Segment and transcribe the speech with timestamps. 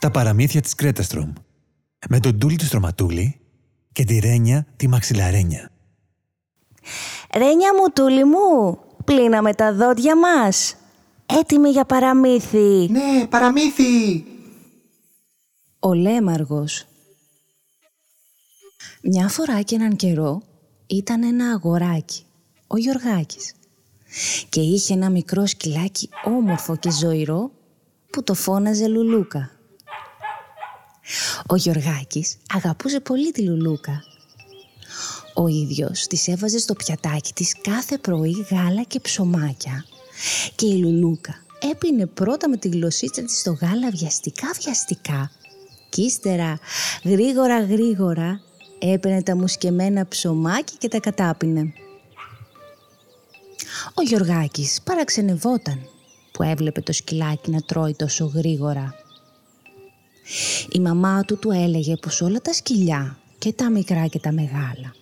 [0.00, 1.32] Τα παραμύθια της Κρέταστρομ
[2.08, 3.40] με τον Τούλη του Στρωματούλη
[3.92, 5.70] και τη Ρένια τη Μαξιλαρένια.
[7.34, 10.76] Ρένια μου, Τούλη μου, πλύναμε τα δόντια μας.
[11.26, 12.88] Έτοιμη για παραμύθι.
[12.90, 14.24] Ναι, παραμύθι!
[15.78, 16.86] Ο Λέμαργος.
[19.02, 20.42] Μια φορά και έναν καιρό
[20.86, 22.24] ήταν ένα αγοράκι,
[22.66, 23.54] ο Γιωργάκης.
[24.48, 27.50] Και είχε ένα μικρό σκυλάκι όμορφο και ζωηρό
[28.10, 29.57] που το φώναζε Λουλούκα.
[31.46, 34.02] Ο Γιωργάκης αγαπούσε πολύ τη Λουλούκα.
[35.34, 39.84] Ο ίδιος της έβαζε στο πιατάκι της κάθε πρωί γάλα και ψωμάκια
[40.54, 45.30] και η Λουλούκα έπινε πρώτα με τη γλωσσίτσα της στο γάλα βιαστικά βιαστικά
[45.88, 46.58] και ύστερα
[47.04, 48.40] γρήγορα γρήγορα
[48.78, 51.72] έπαιρνε τα μουσκεμένα ψωμάκια και τα κατάπινε.
[53.94, 55.88] Ο Γιωργάκης παραξενευόταν
[56.32, 58.94] που έβλεπε το σκυλάκι να τρώει τόσο γρήγορα.
[60.72, 64.94] Η μαμά του του έλεγε πως όλα τα σκυλιά και τα μικρά και τα μεγάλα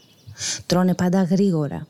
[0.67, 1.87] τρώνε πάντα γρήγορα.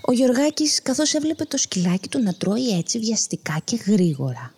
[0.00, 4.54] Ο Γιωργάκης καθώς έβλεπε το σκυλάκι του να τρώει έτσι βιαστικά και γρήγορα.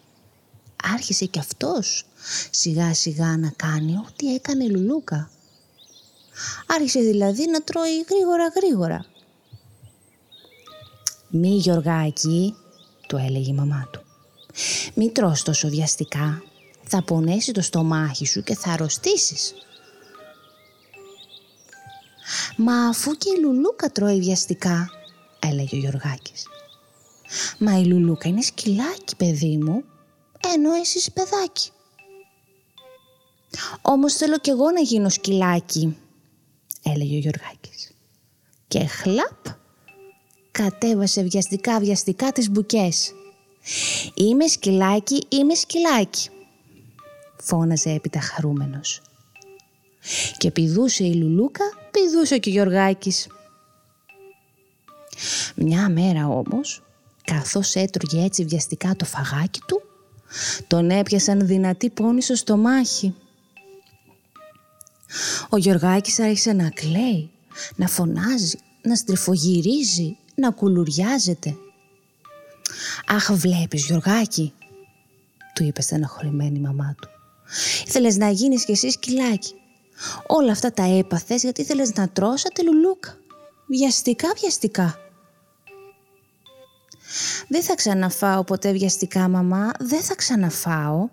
[0.95, 2.07] Άρχισε κι αυτός
[2.51, 5.31] σιγά σιγά να κάνει ό,τι έκανε η Λουλούκα.
[6.67, 9.05] Άρχισε δηλαδή να τρώει γρήγορα γρήγορα.
[11.29, 12.55] «Μη Γιωργάκη»,
[13.09, 14.01] του έλεγε η μαμά του.
[14.95, 16.43] «Μη τρως τόσο βιαστικά.
[16.83, 19.55] Θα πονέσει το στομάχι σου και θα αρρωστήσεις».
[22.57, 24.91] «Μα αφού και η Λουλούκα τρώει βιαστικά»,
[25.39, 26.47] έλεγε ο Γιωργάκης.
[27.59, 29.85] «Μα η Λουλούκα είναι σκυλάκι, παιδί μου,
[30.55, 31.71] ενώ εσύ παιδάκι».
[33.83, 35.97] «Όμως θέλω κι εγώ να γίνω σκυλάκι»,
[36.83, 37.93] έλεγε ο Γιωργάκης.
[38.69, 39.47] Και χλαπ,
[40.51, 43.13] κατέβασε βιαστικά βιαστικά τις μπουκές.
[44.15, 46.31] «Είμαι σκυλάκι, είμαι σκυλάκι»,
[47.43, 49.01] φώναζε έπειτα χαρούμενος.
[50.37, 53.27] Και πηδούσε η Λουλούκα, πηδούσε και ο Γιωργάκης.
[55.55, 56.83] Μια μέρα όμως,
[57.25, 59.83] καθώς έτρωγε έτσι βιαστικά το φαγάκι του,
[60.67, 63.15] τον έπιασαν δυνατή πόνη στο στομάχι.
[65.49, 67.31] Ο Γιωργάκης άρχισε να κλαίει,
[67.77, 71.57] να φωνάζει, να στριφογυρίζει, να κουλουριάζεται.
[73.07, 74.53] «Αχ, βλέπεις Γιωργάκη»,
[75.55, 77.09] του είπε στεναχωρημένη η μαμά του.
[77.87, 79.55] «Ήθελες να γίνεις κι εσύ σκυλάκι.
[80.27, 83.19] Όλα αυτά τα έπαθες γιατί ήθελες να τρώσα τη λουλούκα.
[83.67, 84.97] Βιαστικά, βιαστικά».
[87.49, 91.09] «Δεν θα ξαναφάω ποτέ βιαστικά, μαμά, δεν θα ξαναφάω»,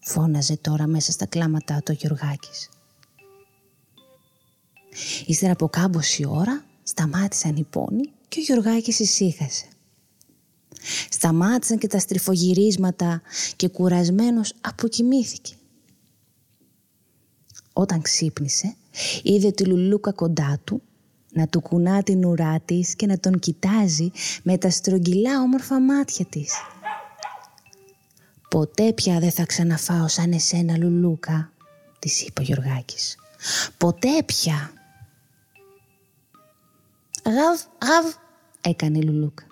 [0.00, 2.68] φώναζε τώρα μέσα στα κλάματά του ο Γιωργάκης.
[5.26, 9.64] Ύστερα από κάμποση ώρα σταμάτησαν οι πόνοι και ο Γιωργάκης ησύχασε.
[11.10, 13.22] Σταμάτησαν και τα στριφογυρίσματα
[13.56, 15.54] και κουρασμένος αποκοιμήθηκε.
[17.72, 18.74] Όταν ξύπνησε,
[19.22, 20.82] είδε τη Λουλούκα κοντά του
[21.36, 24.10] να του κουνά την ουρά της και να τον κοιτάζει
[24.42, 26.52] με τα στρογγυλά όμορφα μάτια της.
[28.48, 31.52] «Ποτέ πια δεν θα ξαναφάω σαν εσένα, Λουλούκα»,
[31.98, 33.16] της είπε ο Γιωργάκης.
[33.78, 34.72] «Ποτέ πια».
[37.24, 38.14] «Γαβ, γαβ»,
[38.60, 39.44] έκανε η Λουλούκα.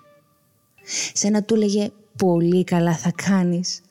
[1.13, 3.81] Σένα του έλεγε «Πολύ καλά θα κάνεις,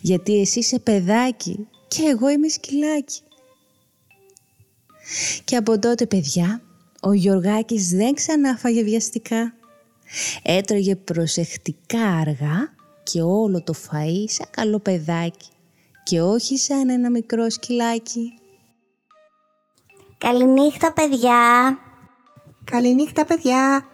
[0.00, 3.20] γιατί εσύ είσαι παιδάκι και εγώ είμαι σκυλάκι».
[5.44, 6.62] Και από τότε, παιδιά,
[7.00, 9.54] ο Γιωργάκης δεν ξανά φάγε βιαστικά.
[10.42, 15.48] Έτρωγε προσεκτικά αργά και όλο το φαΐ σαν καλό παιδάκι
[16.02, 18.32] και όχι σαν ένα μικρό σκυλάκι.
[20.18, 21.78] Καληνύχτα παιδιά.
[22.64, 23.88] Καληνύχτα, παιδιά!